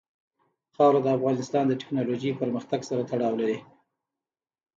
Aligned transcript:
خاوره 0.75 0.99
د 1.03 1.07
افغانستان 1.17 1.63
د 1.67 1.73
تکنالوژۍ 1.81 2.31
پرمختګ 2.41 2.79
سره 2.89 3.01
تړاو 3.11 3.39
لري. 3.41 3.57